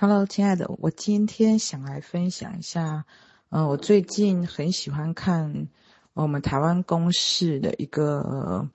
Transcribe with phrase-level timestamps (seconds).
[0.00, 3.04] Hello，亲爱的，我今天想来分享一下，
[3.48, 5.66] 呃，我最近很喜欢看
[6.12, 8.68] 我们台湾公视的一个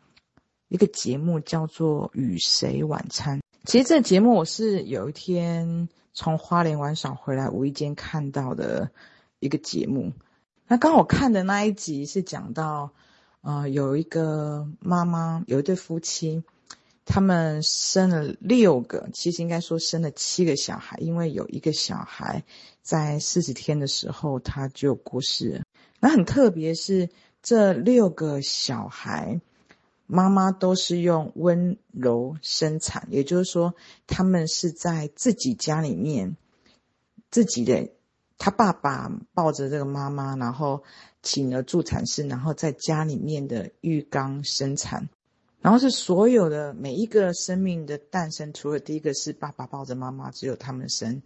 [0.68, 3.40] 一个节目，叫做《与谁晚餐》。
[3.64, 8.92] 其实这节目我是有一天从花莲玩耍回来，无意间看到的
[9.40, 10.12] 一个节目。
[10.68, 12.92] 那刚好看的那一集是讲到，
[13.40, 16.44] 呃，有一个妈妈，有一对夫妻。
[17.06, 22.44] 他们生了六个，其实应该说生了七个小孩，因为有一个小孩
[22.82, 25.64] 在四十天的时候他就过世了。
[26.00, 27.10] 那很特别是
[27.42, 29.42] 这六个小孩，
[30.06, 33.74] 妈妈都是用温柔生产，也就是说，
[34.08, 36.38] 他们是在自己家里面，
[37.30, 37.90] 自己的
[38.38, 40.84] 他爸爸抱着这个妈妈，然后
[41.22, 45.10] 请了助产士，然后在家里面的浴缸生产。
[45.64, 51.22] 然后是所有的每一个生命的诞生，除了第一个是爸爸抱着妈妈，只有他们生，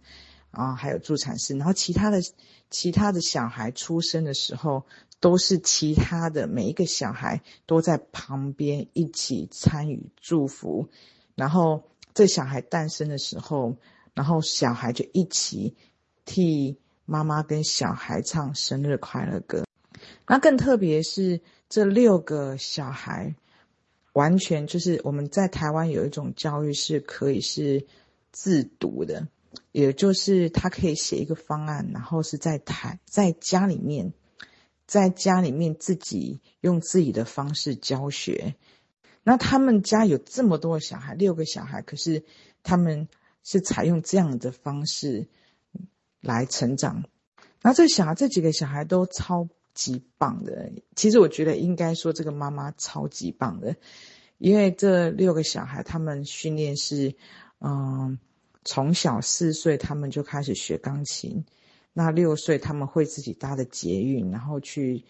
[0.52, 1.56] 啊，还有助产士。
[1.56, 2.22] 然后其他的
[2.70, 4.84] 其他的小孩出生的时候，
[5.18, 10.88] 都是其他的每一个小孩都在旁边一起参与祝福。
[11.34, 11.82] 然后
[12.14, 13.74] 这小孩诞生的时候，
[14.14, 15.74] 然后小孩就一起
[16.24, 19.64] 替妈妈跟小孩唱生日快乐歌。
[20.28, 23.34] 那更特别是这六个小孩。
[24.18, 27.86] 完全就是我们在台湾有一种教育是可以是
[28.32, 29.28] 自读的，
[29.70, 34.12] 也就是他可以写一个方案，然后是在台在家里面，
[34.88, 38.56] 在家里面自己用自己的方式教学。
[39.22, 42.24] 那他们家有这么多小孩，六个小孩，可是
[42.64, 43.06] 他们
[43.44, 45.28] 是采用这样的方式
[46.20, 47.04] 来成长。
[47.62, 49.48] 那这小孩这几个小孩都超。
[49.78, 53.76] 极棒的，其实我觉得应该说这个妈妈超级棒的，
[54.38, 57.14] 因为这六个小孩他们训练是，
[57.60, 58.18] 嗯，
[58.64, 61.44] 从小四岁他们就开始学钢琴，
[61.92, 65.04] 那六岁他们会自己搭的捷运，然后去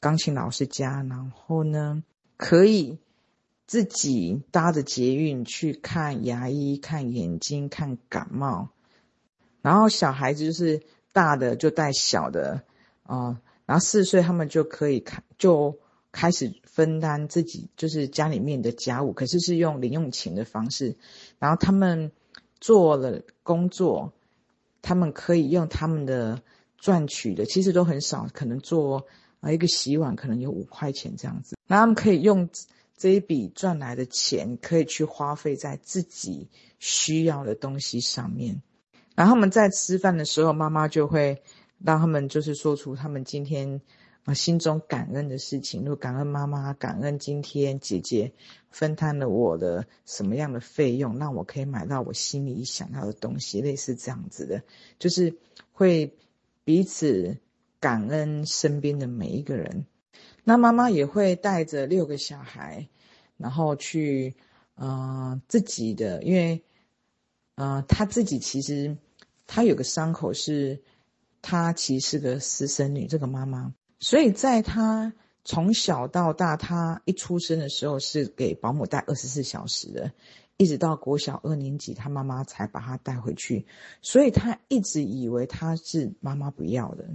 [0.00, 2.02] 钢琴老师家，然后呢
[2.38, 2.98] 可以
[3.66, 8.70] 自己搭着捷运去看牙医、看眼睛、看感冒，
[9.60, 10.80] 然后小孩子就是
[11.12, 12.64] 大的就带小的，
[13.02, 15.78] 啊、然后四岁，他们就可以开就
[16.12, 20.96] 开始分担自己就是家里面的家务，可是是用零用钱的方式。
[21.40, 22.12] 然后他们
[22.60, 24.12] 做了工作，
[24.82, 26.40] 他们可以用他们的
[26.78, 29.08] 赚取的，其实都很少，可能做
[29.40, 31.56] 啊一个洗碗可能有五块钱这样子。
[31.66, 32.48] 然后他们可以用
[32.96, 38.62] 这一笔赚来的钱，可以去花费在自己需要的东西上面。
[39.16, 41.42] 然后他们在吃饭的时候，妈妈就会。
[41.84, 43.80] 让他们就是说出他们今天
[44.24, 48.32] 啊心中感恩的事情，如果感恩妈妈，感恩今天姐姐
[48.70, 54.62] 分摊了我的什么样的费用，让我可以买到我心里想要的东西，类似这样子的，
[54.98, 55.36] 就是
[55.72, 56.14] 会
[56.64, 57.36] 彼此
[57.78, 59.86] 感恩身边的每一个人。
[60.42, 62.88] 那妈妈也会带着六个小孩，
[63.36, 64.34] 然后去
[64.76, 66.64] 呃自己的，因为
[67.54, 68.96] 呃他自己其实
[69.46, 70.82] 他有个伤口是。
[71.48, 75.12] 她其实是个私生女，这个妈妈，所以在她
[75.44, 80.10] 从小到大，她一出生的时候是给保姆带二十四小时的，
[80.56, 83.64] 一直到国小二年级，她妈妈才把她带回去，
[84.02, 87.10] 所以她一直以为她是妈妈不要的，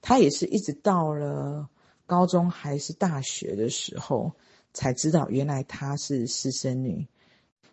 [0.00, 1.68] 她也是一直到了
[2.06, 4.34] 高中还是大学的时候，
[4.72, 7.08] 才知道原来她是私生女，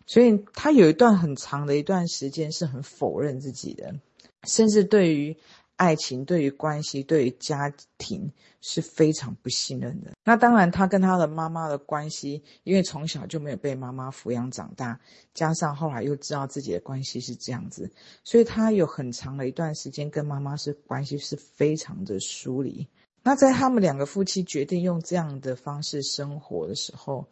[0.06, 3.94] 所以她有一段很长的一段时间是很否认自己的，
[4.42, 5.36] 甚至对于。
[5.76, 10.12] 爱情对于关系，对于家庭是非常不信任的。
[10.24, 15.00] 那当然，他跟他的妈妈的关系，因为从小就没有被妈妈抚养长大，
[15.34, 17.90] 加上后来又知道自己的关系是这样子，
[18.22, 22.86] 所以他有很长的一段时间跟妈妈是关系是非常的疏离。
[23.22, 27.28] 那在他们两个夫妻决定用这样的方式生活的时候，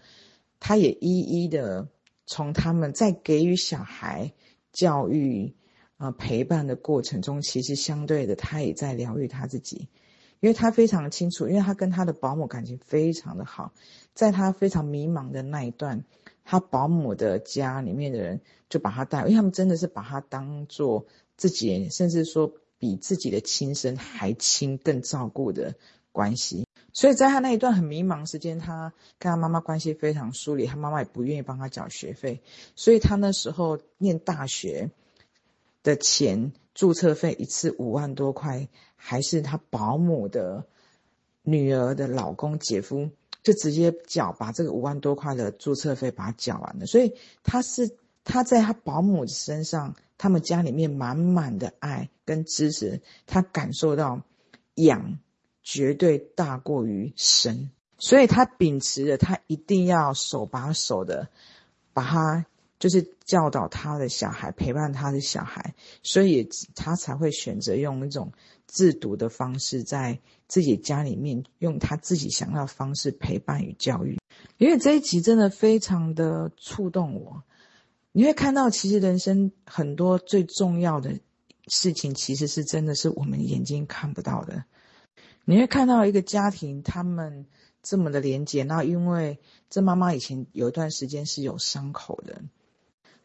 [0.59, 1.87] 他也一一的
[2.27, 4.33] 从他们在给予小孩
[4.73, 5.55] 教育。
[6.03, 9.87] 啊，陪伴的过程中，其实相对的，他也在疗愈他自己，
[10.41, 13.73] 因为他非常清楚，因为他跟他的保姆感情非常的好，
[14.13, 16.05] 在他非常迷茫的那一段，
[16.43, 21.07] 他保姆的家里面的人就把他带，因为他们真的是把他当做
[21.37, 25.77] 自己，甚至说比自己的亲生还亲，更照顾的
[26.11, 26.67] 关系。
[26.93, 32.43] 所以在他那一段很迷茫时间，他跟他妈妈关系非常疏离，他妈妈也不愿意帮他缴学费，
[32.75, 34.91] 所以他那时候念大学。
[35.83, 40.65] 的钱，注册费一次五万多块，还是他保姆的
[41.43, 43.11] 女儿的老公姐夫
[43.43, 46.87] 就直接缴，把这个五万多块的注册费把它缴完了。
[46.87, 54.23] 所以他是他在他保姆身上，他们家里面满满的爱跟支持，他感受到
[54.77, 55.19] 养
[55.63, 61.29] 绝对大过于生，所以他秉持着他一定要手把手的
[61.93, 62.47] 把他。
[62.83, 68.33] 就是教导他的小孩，陪伴他的小孩，所以他才会选择用那种
[68.67, 70.19] 自读的方式，在
[70.49, 74.19] 自己家里面用他自己想要的方式陪伴与教育。
[74.59, 77.45] 因为这一集真的非常的触动我，
[78.11, 81.21] 你会看到，其实人生很多最重要的
[81.69, 84.65] 事情，其实是真的是我们眼睛看不到的。
[85.45, 87.47] 你会看到一个家庭，他们
[87.81, 89.39] 这么的连结，那因为
[89.71, 92.43] 这妈妈以前有一段时间是有伤口的。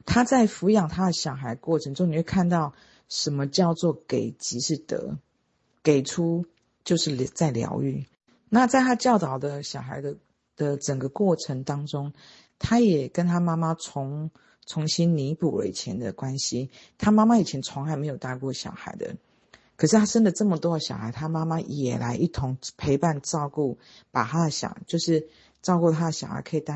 [0.07, 2.74] 他在抚养他的小孩过程中，你会看到
[3.09, 5.18] 什么叫做给即是得，
[5.83, 6.45] 给出
[6.86, 8.07] 就是在疗愈。
[8.48, 10.15] 那在他教导的小孩的
[10.56, 12.13] 的整个过程当中，
[12.57, 14.31] 他也跟他妈妈重
[14.65, 16.71] 重新弥补了以前的关系。
[16.98, 19.18] 他妈妈以前从来没有带过小孩的，
[19.75, 23.77] 可是他生了这么多的小孩，他妈妈也来一同陪伴照顾，
[24.12, 25.27] 把他的小就是
[25.62, 26.75] 照顾他的小孩，可以带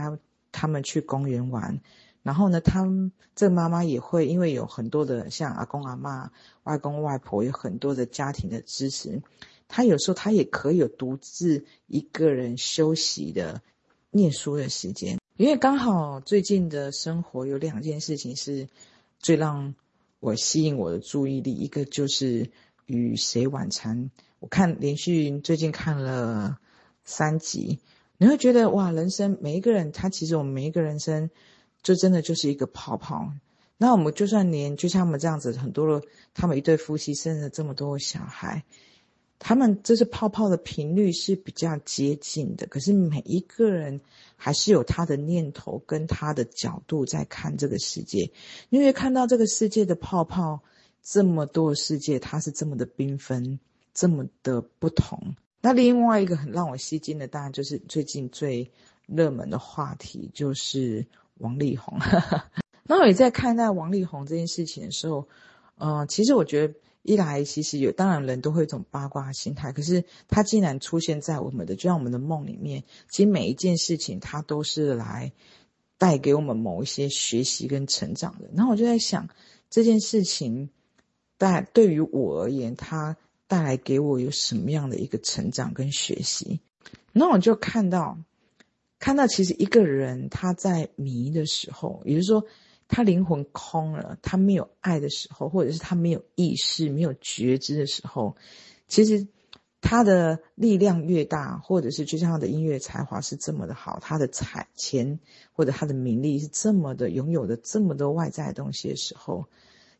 [0.51, 1.79] 他们去公园玩。
[2.23, 6.29] 然后呢，他们这妈妈也会因为有很多的像阿公阿嬷、
[6.63, 9.23] 外公外婆，有很多的家庭的支持，
[9.67, 13.63] 他有时候他也可以有独自一个人休息的
[14.11, 15.17] 念书的时间。
[15.35, 18.67] 因为刚好最近的生活有两件事情是
[19.17, 19.73] 最让
[20.19, 22.43] 我吸引我的注意力，一个就是
[22.85, 24.05] 《与谁晚餐》，
[24.39, 26.59] 我看连续最近看了
[27.03, 27.79] 三集，
[28.19, 31.31] 你会觉得哇，人生每一个人，他其实我们每一个人生。
[31.83, 33.31] 就真的就是一个泡泡。
[33.77, 36.05] 那我们就算连就像他们这样子，很多的
[36.35, 38.63] 他们一对夫妻生了这么多小孩，
[39.39, 42.67] 他们这是泡泡的频率是比较接近的。
[42.67, 43.99] 可是每一个人
[44.35, 48.31] 还是有他的念头跟他的角度在看这个世界。
[48.69, 50.61] 因为看到这个世界的泡泡
[51.01, 53.59] 这么多的世界，它是这么的缤纷，
[53.95, 55.35] 这么的不同。
[55.59, 58.69] 那另外一个很让我吸睛的，当然就是最近最
[59.07, 61.07] 热门的话题，就是。
[61.41, 61.99] 王力宏，
[62.83, 65.27] 那我也在看待王力宏这件事情的时候，
[65.77, 75.31] 呃，其实我觉得一来其实有，当然人都会一种八卦心态，可是他竟然出现在我们的，就像我们的梦里面，其实每一件事情他都是来
[75.97, 78.49] 带给我们某一些学习跟成长的。
[78.55, 79.29] 然后我就在想，
[79.69, 80.69] 这件事情
[81.37, 83.17] 带对于我而言，他
[83.47, 86.59] 带来给我有什么样的一个成长跟学习？
[87.13, 88.17] 那我就看到。
[89.01, 92.45] 看到其实一个人他在迷的时候，也就是说
[92.87, 98.35] 他灵魂空了，他没有爱的时候，或者是他没有意识、没有觉知的时候，
[98.87, 99.27] 其实
[99.81, 105.19] 他的力量越大，或者是就像他的音乐才华是这么的好，他的财钱
[105.51, 109.47] 或者他的名利是这么的拥有的这么多外在的东西的时候，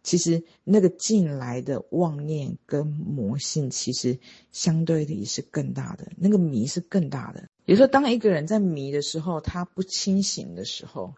[0.04, 4.20] 其实那个进来的妄念跟魔性，其实
[4.52, 7.50] 相对的也是更大的，那个迷是更大的。
[7.72, 11.14] 比如说，当一个人在迷的时候，他不清醒的时候，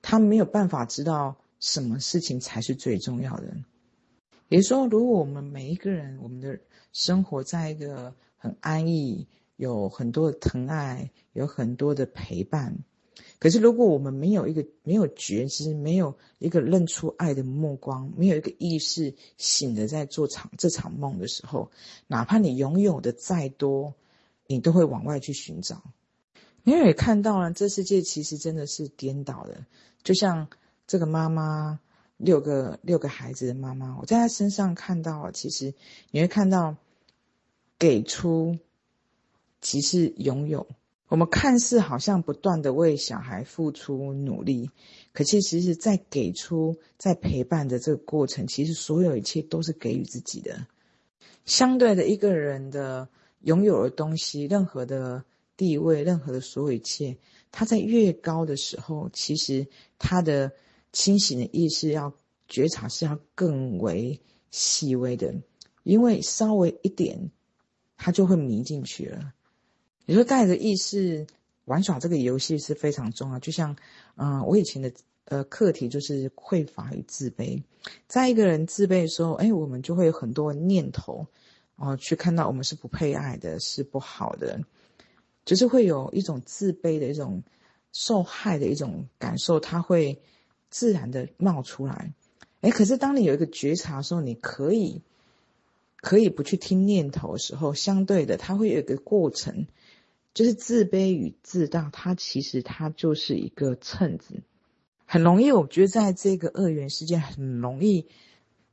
[0.00, 3.54] 他没有办法知道什么事情才是最重要的。
[4.48, 6.58] 也就是说，如果我们每一个人，我们的
[6.94, 9.26] 生活在一个很安逸，
[9.56, 12.78] 有很多的疼爱，有很多的陪伴，
[13.38, 21.70] 可是如果我们没有一个没有觉知，没有一个认出爱的目光，没有一个意识醒着在做场这场梦的时候，
[22.06, 23.94] 哪怕你拥有的再多。
[24.46, 25.82] 你都会往外去寻找，
[26.64, 29.64] 因为也看到了这世界其实真的是颠倒的，
[30.02, 30.48] 就像
[30.86, 31.80] 这个妈妈
[32.18, 35.72] 六个六个孩子的妈妈，我在她身上看到，其实
[36.10, 36.76] 你会看到
[37.78, 38.58] 给出
[39.62, 40.66] 即是拥有。
[41.08, 44.70] 我们看似好像不断的为小孩付出努力，
[45.14, 50.66] 可是其实在给出在陪伴的这个过程，其实所有一切都是给予自己的。
[51.46, 53.08] 相对的一个人的。
[53.44, 55.24] 拥有的东西，任何的
[55.56, 57.16] 地位，任何的所有一切，
[57.52, 59.66] 他在越高的时候，其实
[59.98, 60.52] 他的
[60.92, 62.12] 清醒的意识要
[62.48, 64.20] 觉察是要更为
[64.50, 65.34] 细微的，
[65.82, 67.30] 因为稍微一点，
[67.96, 69.34] 他就会迷进去了。
[70.06, 71.26] 你说带着意识
[71.64, 73.76] 玩耍这个游戏是非常重要，就像，
[74.16, 74.92] 嗯、我以前的
[75.26, 77.62] 呃课题就是匮乏与自卑，
[78.06, 81.26] 在一个人自卑的时候，哎，我们就会有很多念头。
[81.76, 84.60] 哦，去看到我们是不配爱的，是不好的，
[85.44, 87.42] 就是会有一种自卑的一种
[87.92, 90.20] 受害的一种感受，它会
[90.70, 92.14] 自然的冒出来。
[92.60, 95.02] 诶，可是当你有一个觉察的时候，你可以
[95.96, 99.66] 可以不去听念头的时候，相对的，它会有一个过程，
[100.32, 104.42] 就是自卑与自大，它其实它就是一个秤子，
[105.06, 108.06] 很容易，我觉得在这个二元世界很容易。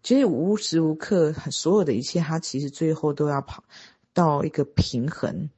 [0.04, 3.64] 其实无时无刻，所有的一切，它其实最后都要跑
[4.14, 5.50] 到一个平衡。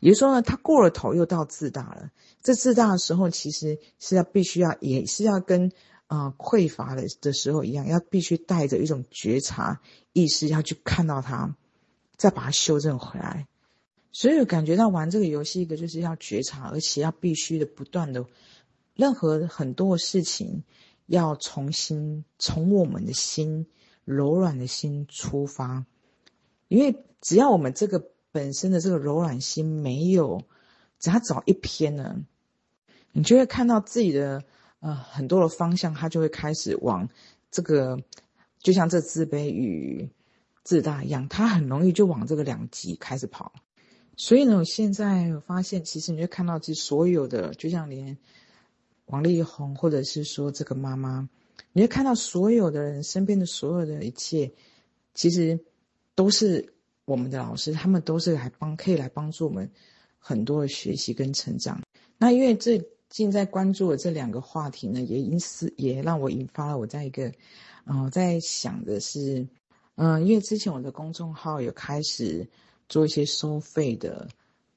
[0.00, 2.10] 也就是说呢，他过了头又到自大了。
[2.42, 5.72] 这自大的时候，其实是要必须要，也是要跟
[6.08, 9.80] 啊、呃、匮乏的的时候一样，要必须带着一种觉察
[10.12, 11.54] 意识，要去看到它，
[12.16, 13.46] 再把它修正回来。
[14.10, 18.26] 所以我感觉到玩这个游戏，一个就是要觉察，而且要必须的不断的，
[18.94, 20.64] 任何很多事情。
[21.06, 23.66] 要重新从我们的心
[24.04, 25.84] 柔软的心出发，
[26.68, 30.42] 因为只要我们这个本身的这个柔软心没有，
[30.98, 32.24] 只要找一偏呢，
[33.12, 34.44] 你就会看到自己的
[34.80, 37.08] 呃很多的方向，它就会开始往
[37.50, 37.98] 这个，
[38.58, 40.08] 就像这自卑与
[40.62, 43.52] 自大一样，它很容易就往这个两极开始跑。
[44.16, 48.16] 所以呢，我现在我发现，其实你会看到这所有的，就像连。
[49.06, 51.28] 王力宏，或者是说这个妈妈，
[51.72, 54.50] 你会看到所有的人身边的所有的一切，
[55.14, 55.58] 其实
[56.14, 56.72] 都是
[57.04, 59.70] 我们的老师，他们都是来帮，可以来帮助我们
[60.18, 61.80] 很多的学习跟成长。
[62.16, 67.26] 那因为最近在关注的这两个话题呢，也因此也让我引发了我在一个，
[67.84, 69.46] 嗯、呃，在想的是，
[69.96, 72.48] 嗯、因为之前我的公众号有开始
[72.88, 74.28] 做一些收费的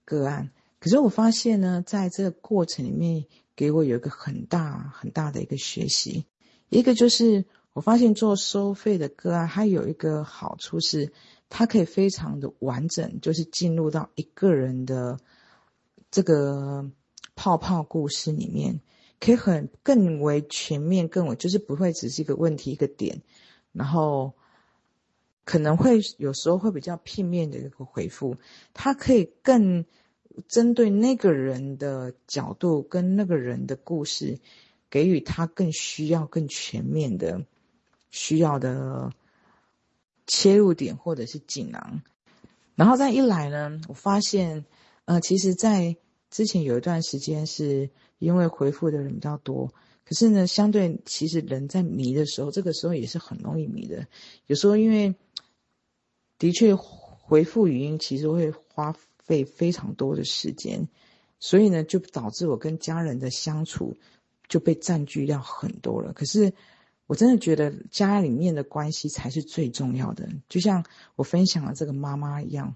[0.03, 0.49] 个案，
[0.85, 3.25] 可是我发现呢，在这个过程里面。
[3.57, 6.25] 给我有一个很大很大的一个学习，
[6.67, 11.13] 一个就是我发现做收费的个案，它有一个好处是，
[11.47, 15.17] 它可以非常的完整，就是进入到一个人的
[16.11, 16.91] 这个
[17.33, 18.81] 泡泡故事里面，
[19.21, 23.21] 可以很更为全面，更为就是不会只是一个问题一个点，
[23.71, 24.33] 然后
[25.45, 28.35] 可能会有时候会比较片面的一个回复，
[28.73, 29.85] 它可以更。
[30.47, 34.39] 针对那个人的角度跟那个人的故事，
[34.89, 37.45] 给予他更需要、更全面的
[38.11, 39.11] 需要的
[40.27, 42.01] 切入点或者是锦囊。
[42.75, 44.65] 然后再一来呢，我发现，
[45.05, 45.95] 呃，其实，在
[46.29, 47.89] 之前有一段时间是
[48.19, 49.73] 因为回复的人比较多，
[50.03, 54.05] 可是呢，相对其实人在迷的时候，这个时候也是很容易迷的。
[54.47, 55.15] 有时候因为
[56.37, 58.95] 的确回复语音其实会花。
[59.25, 60.87] 费非常多的时间，
[61.39, 63.97] 所以呢，就导致我跟家人的相处
[64.47, 66.13] 就被占据掉很多了。
[66.13, 66.53] 可是，
[67.07, 70.29] 我真的觉得家里面的关系才是最重要的。
[70.47, 72.75] 就像我分享的这个妈妈一样，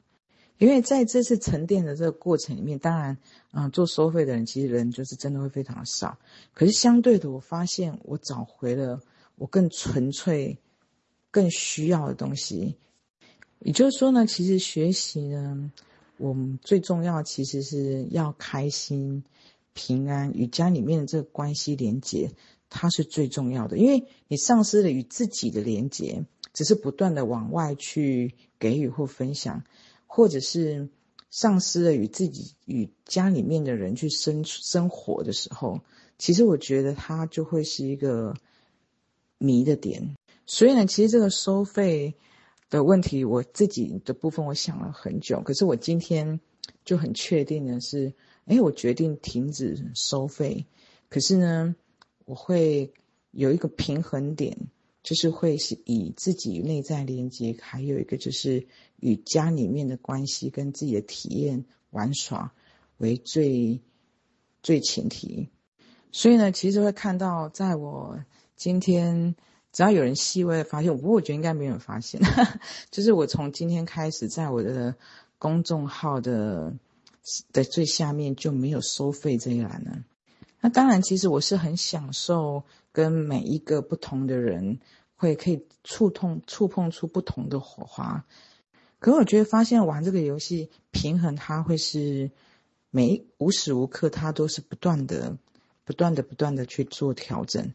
[0.57, 3.17] 因为在这次沉淀的这个过程里面，当然，
[3.53, 6.17] 嗯、做收费的人其实人就是真的会非常少。
[6.53, 9.01] 可是相对的，我发现我找回了
[9.35, 10.57] 我更纯粹、
[11.29, 12.75] 更需要的东西。
[13.59, 15.71] 也就是说呢，其实学习呢。
[16.19, 19.23] 我们最重要其实是要开心、
[19.73, 22.31] 平安，与家里面的这个关系连接，
[22.69, 23.77] 它是最重要的。
[23.77, 29.63] 因为你丧失了与自己的连接，只是不断的往外去给予或分享，
[30.07, 30.89] 或者是
[31.31, 35.79] 丧失了与自己与家里面的人去生生活的时候，
[36.17, 38.35] 其实我觉得它就会是一个
[39.37, 40.15] 迷的点。
[40.45, 42.13] 所以呢，其实这个收费。
[42.69, 46.39] 的问题，我自己的部分我想了很久，可是我今天
[46.85, 48.13] 就很确定的是，
[48.45, 50.67] 哎，我决定停止收费。
[51.09, 51.75] 可是呢，
[52.25, 52.93] 我会
[53.31, 54.55] 有一个平衡点，
[55.01, 62.53] 就是会是以自己内在连接，还有一个就是与家里面的关系跟自己的体验玩耍
[62.97, 63.81] 为最
[64.61, 65.49] 最前提。
[66.11, 68.23] 所以呢，其实会看到，在我
[68.55, 69.35] 今天。
[69.71, 72.19] 只要有人细微的发现，不过我觉得应该没有人发现。
[72.89, 74.95] 就是我从今天开始，在我的
[75.37, 76.73] 公众号的
[77.53, 80.03] 的最下面就没有收费这一栏了。
[80.61, 84.79] 那当然，其实我是很享受跟每一个不同的人
[85.15, 88.25] 会可以触碰触碰出不同的火花。
[88.99, 92.31] 可我觉得发现玩这个游戏平衡，它会是
[92.89, 95.37] 每无时无刻它都是不断的、
[95.85, 97.71] 不断的、不断的去做调整。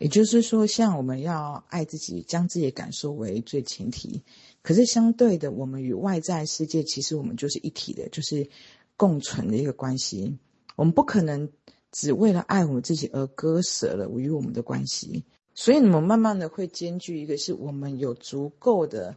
[0.00, 4.22] 也就是说，像我们要爱自己，将自己的感受为最前提。
[4.60, 8.48] 可是相对的，我们与外在世界其实我们就是一体的，就是
[8.96, 10.36] 共存的一个关系。
[10.74, 11.48] 我们不可能
[11.92, 15.24] 只为了爱我们自己而割舍了与我们的关系。
[15.54, 19.16] 所以，我们慢慢的会兼具一个，是我们有足够的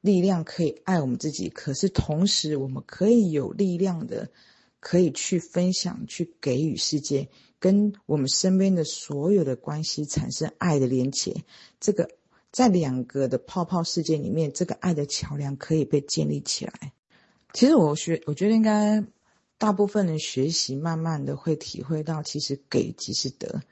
[0.00, 4.30] 力量可以爱我们自己，可是同时我们可以有力量的，
[4.80, 7.28] 可以去分享，去给予世界。
[7.60, 11.44] 跟我们身边的所有的关系产生爱的连结，
[11.78, 12.10] 这个
[12.50, 16.92] 在两个的泡泡世界里面，这个爱的桥梁可以被建立起来。
[17.52, 19.04] 其实我学，我觉得应该
[19.58, 23.62] 大部分人学习，慢慢的会体会到，其实给即是得。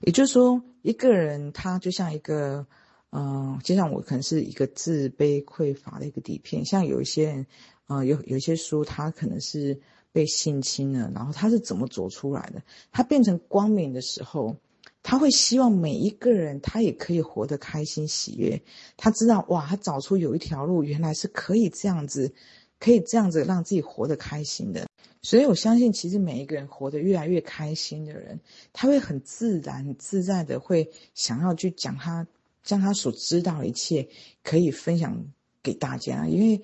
[0.00, 2.66] 也就是说，一个人他就像一个
[3.10, 7.46] 嗯、就像我可能是一个自卑匮乏的一个底片，像有一些人，
[7.86, 9.80] 嗯、有有一些书，他可能是
[10.12, 12.62] 被性侵了，然后他是怎么走出来的？
[12.92, 14.56] 他变成光明的时候，
[15.02, 18.62] 他会希望每一个人他也可以活得开心喜悦。
[18.96, 22.32] 他知道哇，他找出有一条路，原来是可以这样子，
[22.78, 24.86] 可以这样子让自己活得开心的。
[25.22, 28.40] 所以我相信，其实每一个人活得越来越开心的人，
[28.72, 32.26] 他会很自然、自在的会想要去讲他。
[32.64, 34.06] 将他所知道的一切
[34.42, 36.60] 可以分享给大家，因为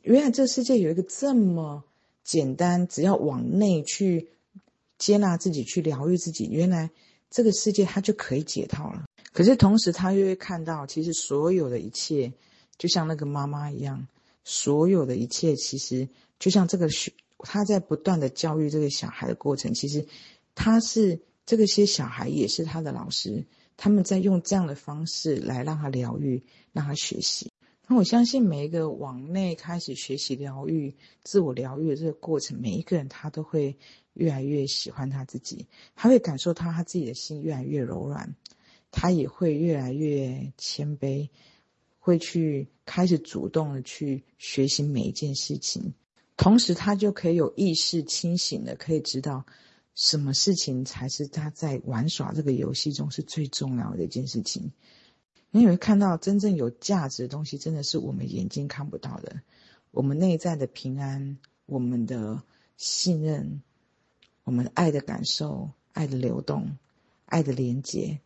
[0.00, 1.84] 原来这世界有一个这么
[2.24, 4.28] 简单，只要往内去
[4.98, 6.90] 接纳自己，去疗愈自己，原来
[7.30, 9.04] 这个世界它就可以解套了。
[9.32, 12.32] 可是同时，他又会看到，其实所有的一切，
[12.78, 14.08] 就像那个妈妈一样，
[14.44, 16.08] 所有的一切其实
[16.38, 20.06] 就像这个学，他在不断的教育这个小孩的过程，其实
[20.54, 23.44] 他是这个些小孩也是他的老师。
[23.76, 27.49] 他们在用这样的方式来让他疗愈，让他学习。
[27.90, 30.94] 那我相信每一个往内开始学习疗愈、
[31.24, 33.76] 自我疗愈的这个过程，每一个人他都会
[34.12, 35.66] 越来越喜欢他自己，
[35.96, 38.36] 他会感受到他自己的心越来越柔软，
[38.92, 41.30] 他也会越来越谦卑，
[41.98, 45.92] 会去开始主动的去学习每一件事情，
[46.36, 49.44] 同时他就可以有意识清醒的可以知道。
[49.96, 54.70] 什么事情才是他在玩耍这个游戏中是最重要的一件事情？
[55.52, 59.40] 你会看到真正有价值的东西，真的是我们眼睛看不到的。
[59.90, 62.42] 我们内在的平安，我们的
[62.76, 63.60] 信任，
[64.44, 66.78] 我们爱的感受，爱的流动，
[67.26, 68.20] 爱的连接，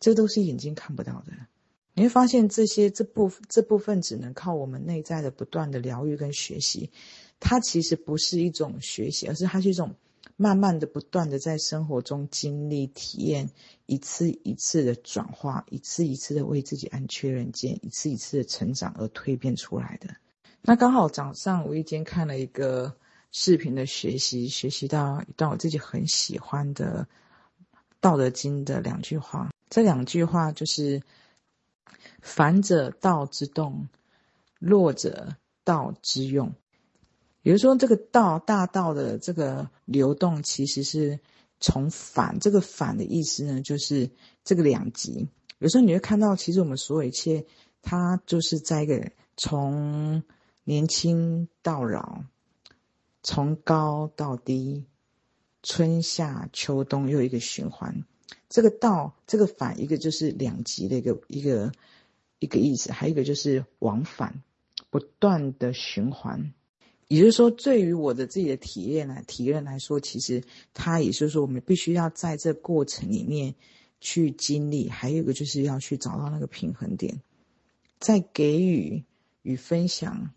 [0.00, 1.32] 这都是眼睛看不到的。
[1.92, 6.90] 你会发现这些这部这部分只能靠我们内在的不断的疗愈跟学习。
[7.40, 9.94] 它其实不是一种学习，而是它是一种。
[10.40, 13.50] 慢慢的、不断的在生活中经历、体验，
[13.86, 20.14] 一次一次的转化，一次一次的为自己按确认键，一次一次的成长而蜕变出来的。
[20.62, 22.96] 那刚好早上无意间看了一个
[23.32, 27.08] 视频的学习，学习到一段我自己很喜欢的
[28.00, 29.50] 《道德经》的两句话。
[29.68, 31.02] 这两句话就是
[32.22, 33.88] ：“反者道之动，
[34.60, 36.54] 弱者道之用。”
[37.48, 41.18] 比如说，这个道大道的这个流动，其实是
[41.60, 42.40] 从反。
[42.40, 44.10] 这个反的意思呢，就是
[44.44, 45.28] 这个两极。
[45.58, 47.46] 有时候你会看到，其实我们所有一切，
[47.80, 50.22] 它就是在一个从
[50.64, 52.22] 年轻到老，
[53.22, 54.84] 从高到低，
[55.62, 58.04] 春夏秋冬又一个循环。
[58.50, 61.72] 这个道，这个反，一个就是两极的一个一个
[62.40, 64.42] 一个意思，还有一个就是往返，
[64.90, 66.52] 不断的循环。
[67.08, 70.44] 也就是说，对于我的自己的体验来体验来说，其实
[70.74, 73.54] 它也是说，我们必须要在这过程里面
[73.98, 74.90] 去经历。
[74.90, 77.22] 还有一个就是要去找到那个平衡点，
[77.98, 79.04] 在给予
[79.40, 80.32] 与分享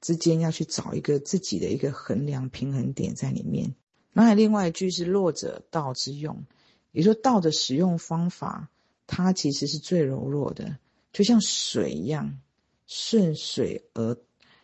[0.00, 3.74] 之间要去找一个自己的一个衡量平衡点在里面。
[4.12, 6.44] 那还另外一句是“弱者道之用”，
[6.92, 8.70] 也就是，道的使用方法，
[9.08, 10.78] 它其实是最柔弱的，
[11.12, 12.38] 就像水一样，
[12.86, 14.16] 顺水而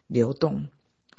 [0.06, 0.68] 流动。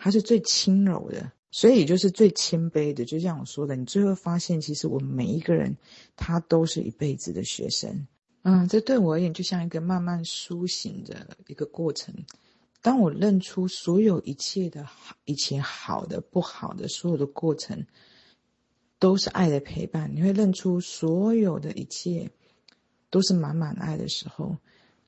[0.04, 3.06] 它是最轻柔的，所以就是最谦卑的。
[3.06, 5.78] 就像我说的，你最后发现，其实我们每一个人，
[6.16, 8.08] 他都是一辈子的学生。
[8.42, 12.16] 嗯，这对我而言，就像一个慢慢苏醒的一个过程。
[12.82, 17.86] 当我认出所有一切的好，以前好的、不好的，所有的过程，
[18.98, 20.12] 都是爱的陪伴。
[20.16, 22.32] 你会认出所有的一切，
[23.12, 24.58] 都是满满爱的时候，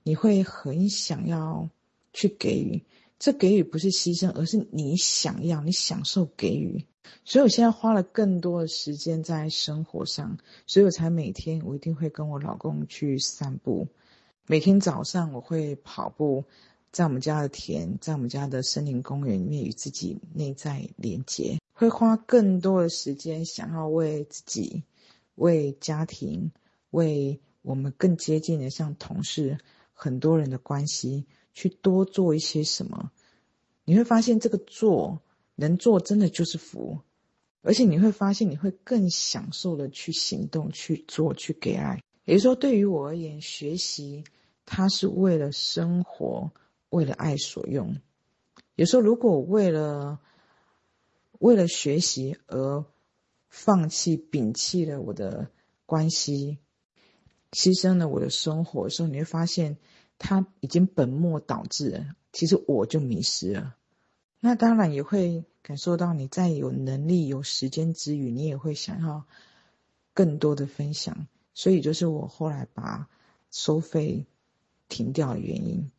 [0.03, 1.67] 你会很想要
[2.13, 2.79] 去给予。
[3.23, 6.85] 这给予不是牺牲，而是你想要，你享受给予。
[7.23, 13.87] 所以我现在花了更多的时间在生活上，所以我才每天我一定会跟我老公去散步。
[14.45, 16.43] 每天早上我会跑步，
[16.91, 21.59] 在我们家的田，在我们家的森林公园里面与自己内在连接。
[21.71, 24.83] 会花更多的时间，想要为自己、
[25.35, 26.51] 为家庭、
[26.89, 29.59] 为我们更接近的像同事、
[29.93, 31.25] 很多人的关系。
[31.53, 33.11] 去多做一些什么，
[33.85, 35.21] 你会发现这个做
[35.55, 36.99] 能做真的就是福，
[37.61, 42.01] 而且你会发现你会更享受的去行动、去做、去给爱。
[42.25, 44.23] 也就是说，对于我而言，学习
[44.65, 46.51] 它是为了生活、
[46.89, 47.97] 为了爱所用。
[48.75, 50.19] 有时候，如果我为了
[51.39, 52.83] 为了学习而
[53.49, 55.51] 放弃、摒弃了我的
[55.85, 56.57] 关系，
[57.51, 59.77] 牺牲了我的生活的时候，你会发现。
[60.17, 63.75] 他已经本末倒置了，其实我就迷失了。
[64.39, 69.25] 那当然也会感受到，你在有能力、有时间之余，你也会想要
[70.13, 71.27] 更多的分享。
[71.53, 73.07] 所以就是我后来把
[73.51, 74.25] 收费
[74.89, 75.91] 停掉的原因。